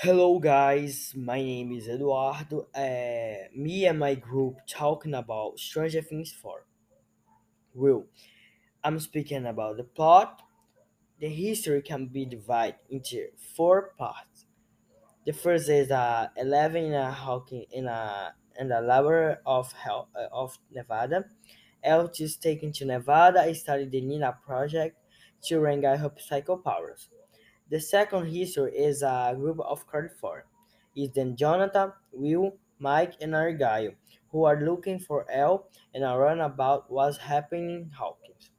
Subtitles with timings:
[0.00, 1.12] Hello, guys.
[1.16, 2.68] My name is Eduardo.
[2.72, 6.64] Uh, me and my group talking about Stranger Things 4.
[7.74, 8.04] Well,
[8.84, 10.40] I'm speaking about the plot.
[11.18, 13.26] The history can be divided into
[13.56, 14.46] four parts.
[15.26, 20.10] The first is uh, Eleven in a Hawking in a in the labyrinth of hell
[20.14, 21.24] uh, of Nevada.
[21.84, 24.96] Elch is taken to Nevada and study the Nina project
[25.46, 27.08] to Rengai her psycho powers.
[27.70, 30.42] The second history is a group of Cardiford.
[30.94, 33.92] It's then Jonathan, Will, Mike, and Argyle,
[34.30, 38.50] who are looking for help and are run about what's happening in Hawkins.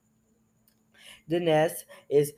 [1.29, 2.33] The next is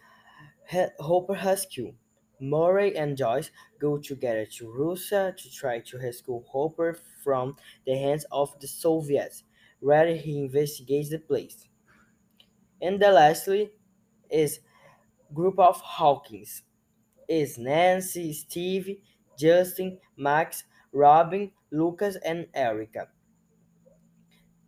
[0.99, 1.95] Hopper Rescue.
[2.39, 6.93] Murray and Joyce go together to Russia to try to rescue Hopper
[7.23, 9.43] from the hands of the Soviets,
[9.79, 11.67] where he investigates the place.
[12.81, 13.71] And the lastly
[14.29, 14.59] is
[15.33, 16.63] Group of Hawkins.
[17.31, 19.01] Is Nancy, Steve,
[19.37, 23.09] Dustin, Max, Robin, Lucas, and Erica.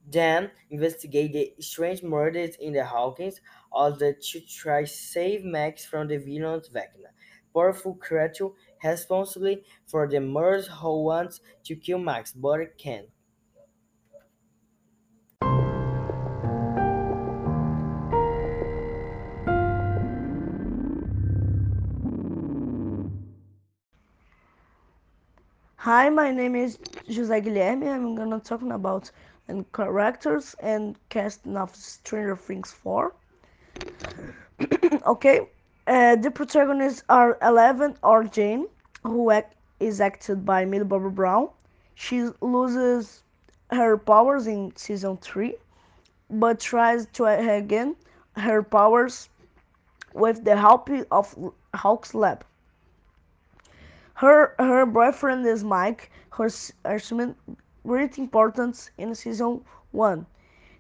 [0.09, 6.08] Dan investigate the strange murders in the Hawkins, also to try to save Max from
[6.08, 7.11] the villain's Vecna,
[7.53, 8.50] powerful creature
[8.81, 13.09] responsible for the murders who wants to kill Max but can't.
[25.84, 26.78] Hi, my name is
[27.09, 27.89] José Guilherme.
[27.94, 29.12] I'm gonna talking about
[29.50, 33.14] and characters and casting of Stranger Things 4.
[35.06, 35.50] okay,
[35.88, 38.67] uh, the protagonists are Eleven or Jane,
[39.04, 39.30] who
[39.81, 41.50] is acted by Millie Bobby Brown.
[41.95, 43.22] She loses
[43.70, 45.54] her powers in season 3,
[46.30, 47.98] but tries to regain
[48.38, 49.28] her powers
[50.14, 51.36] with the help of
[51.76, 52.45] Hawk's lab.
[54.15, 56.49] Her her boyfriend is Mike, her
[56.85, 57.35] assuming
[57.85, 60.25] great importance in season one.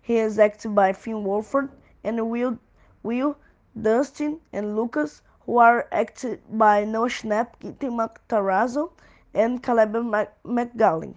[0.01, 1.69] He is acted by Finn Wolfhard
[2.03, 2.57] and Will
[3.03, 3.37] Will
[3.79, 8.91] Dustin and Lucas, who are acted by Noah Schnapp, Gaten Matarazzo,
[9.33, 9.95] and Caleb
[10.43, 11.15] McLaughlin.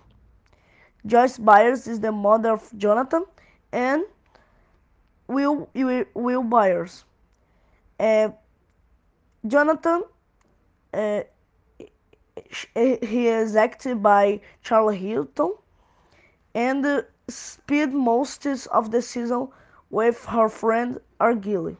[1.07, 3.25] Joyce Byers is the mother of Jonathan
[3.73, 4.05] and
[5.29, 7.05] Will Will, Will Byers.
[7.99, 8.31] Uh,
[9.47, 10.03] Jonathan
[10.93, 11.21] uh,
[12.77, 15.55] Eh, he is acted by Charlie Heaton
[16.55, 19.49] and spent most of the season
[19.91, 21.77] with her friend Argyle.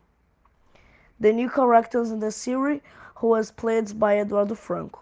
[1.21, 2.81] The new characters in the series
[3.17, 5.01] who was played by Eduardo Franco.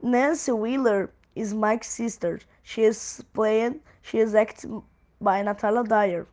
[0.00, 2.40] Nancy Wheeler is Mike's sister.
[2.62, 4.82] She is played she is acted
[5.20, 6.26] by Natalia Dyer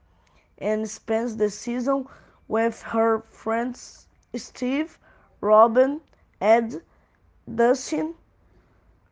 [0.59, 2.07] and spends the season
[2.47, 4.99] with her friends Steve,
[5.41, 6.01] Robin,
[6.39, 6.81] Ed,
[7.53, 8.13] Dustin,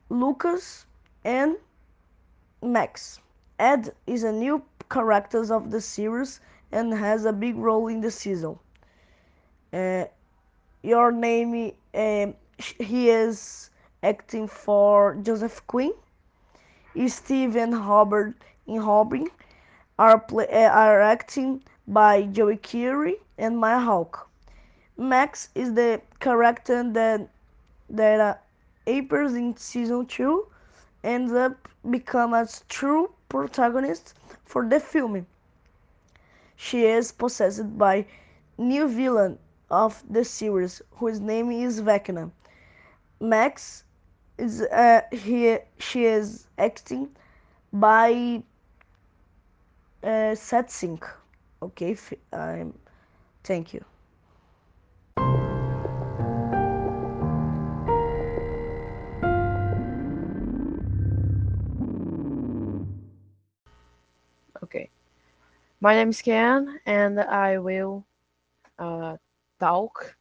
[0.09, 0.85] Lucas,
[1.23, 1.55] and
[2.61, 3.19] Max.
[3.57, 6.41] Ed is a new character of the series
[6.71, 8.59] and has a big role in the season.
[9.71, 10.05] Uh,
[10.83, 13.69] your name, uh, he is
[14.03, 15.93] acting for Joseph Quinn.
[17.07, 18.35] Steve and Robert
[18.67, 19.27] in Robin
[19.97, 24.29] are, play, uh, are acting by Joey Keery and Maya Hawke.
[24.97, 27.29] Max is the character that
[27.89, 28.35] that uh,
[28.87, 30.47] appears in season 2
[31.03, 34.13] ends up become a true protagonist
[34.45, 35.25] for the film.
[36.55, 38.05] She is possessed by
[38.57, 39.37] new villain
[39.69, 42.31] of the series whose name is Vecna.
[43.19, 43.83] Max
[44.37, 47.09] is uh, he she is acting
[47.73, 48.43] by
[50.03, 51.05] uh, Sadie Sink.
[51.61, 51.97] Okay,
[52.33, 52.73] um,
[53.43, 53.83] thank you.
[65.85, 68.07] My name is Ken, and I will
[68.79, 69.17] uh,
[69.59, 70.17] talk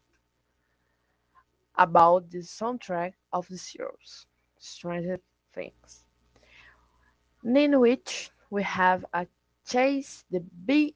[1.74, 4.26] about the soundtrack of the series,
[4.58, 5.18] Stranger
[5.54, 6.04] Things,
[7.42, 9.26] in which we have a
[9.66, 10.94] Chase the Bee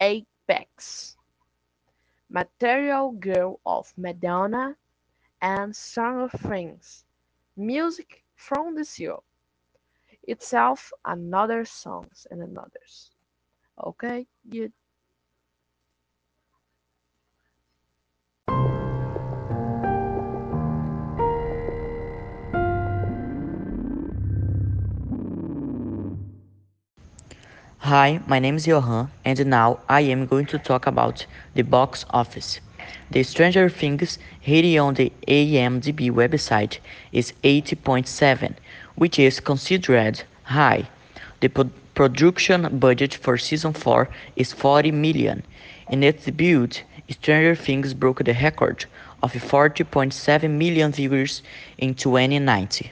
[0.00, 1.16] Apex,
[2.28, 4.76] Material Girl of Madonna,
[5.40, 7.04] and Stranger Things,
[7.56, 9.20] music from the series
[10.24, 13.11] itself, another songs and another's.
[13.78, 14.72] Okay, good.
[27.78, 32.04] Hi, my name is Johan, and now I am going to talk about the box
[32.10, 32.60] office.
[33.10, 36.78] The Stranger Things rating on the IMDb website
[37.10, 38.54] is 80.7,
[38.94, 40.88] which is considered high.
[41.40, 41.48] The
[41.94, 45.42] production budget for season 4 is 40 million.
[45.88, 46.68] In its debut,
[47.10, 48.86] Stranger Things broke the record
[49.22, 51.42] of 40.7 million viewers
[51.78, 52.90] in 2019.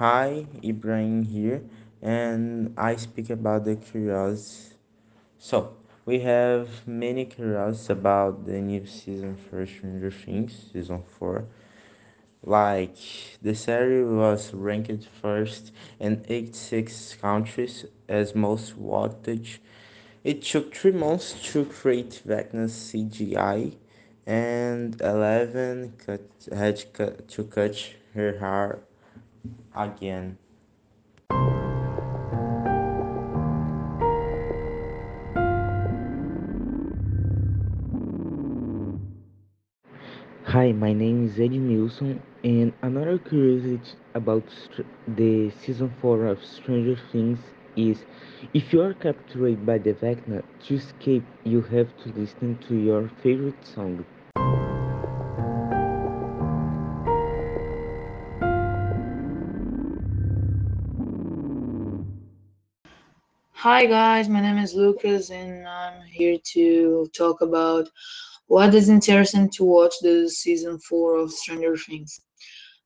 [0.00, 1.60] Hi, Ibrahim here,
[2.00, 4.76] and I speak about the curiosity.
[5.36, 5.76] So,
[6.10, 11.44] we have many curiosities about the new season for Stranger Things, season 4.
[12.42, 12.96] Like,
[13.40, 15.70] the series was ranked first
[16.00, 19.60] in 86 countries as most watched.
[20.24, 23.76] It took three months to create Vecna's CGI,
[24.26, 27.76] and Eleven cut, had cut, to cut
[28.14, 28.80] her hair
[29.76, 30.38] again.
[40.50, 44.42] Hi, my name is Eddie Nilsson, and another curiosity about
[45.06, 47.38] the season 4 of Stranger Things
[47.76, 48.04] is
[48.52, 53.08] if you are captured by the Vecna, to escape, you have to listen to your
[53.22, 54.04] favorite song.
[63.52, 67.88] Hi guys, my name is Lucas and I'm here to talk about
[68.50, 72.20] what is interesting to watch the season 4 of Stranger Things.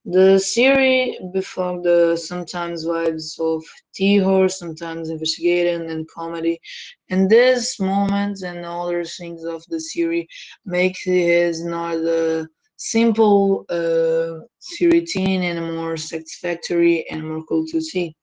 [0.04, 3.64] The series before the sometimes vibes of
[3.94, 6.60] terror, sometimes investigating and comedy,
[7.08, 10.26] and these moments and other things of the series
[10.66, 12.46] make it not a
[12.76, 18.14] simple uh, series teen and more satisfactory and more cool to see.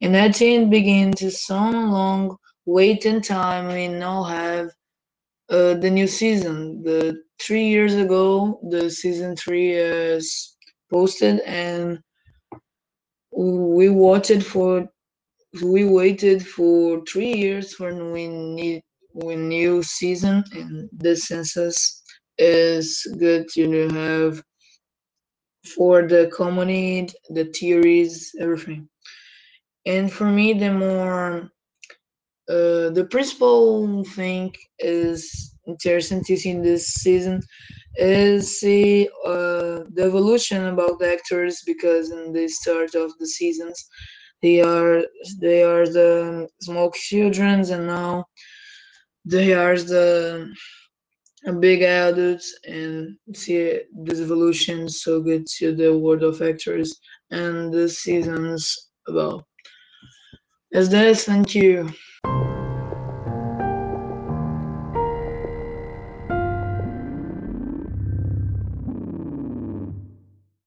[0.00, 4.70] And that scene begins some long waiting time we now have
[5.50, 6.82] uh, the new season.
[6.82, 10.56] The three years ago, the season three is
[10.92, 12.00] posted, and
[13.36, 14.88] we waited for
[15.62, 18.82] we waited for three years when we need
[19.14, 22.02] we new season, and the census
[22.38, 24.42] is good to have
[25.76, 28.88] for the community, the theories, everything.
[29.86, 31.50] And for me, the more
[32.48, 37.40] Uh, the principal thing is interesting to see in this season
[37.96, 43.88] is see uh, the evolution about the actors because in the start of the seasons
[44.42, 45.02] they are
[45.40, 48.24] they are the small children and now
[49.24, 50.48] they are the
[51.60, 56.98] big adults and see this evolution so good to the world of actors
[57.30, 59.44] and the seasons about.
[60.72, 61.90] As that, thank you
[62.26, 62.55] thank you